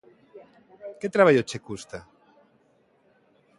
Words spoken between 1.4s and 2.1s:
che custa?